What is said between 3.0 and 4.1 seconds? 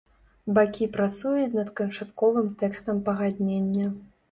пагаднення.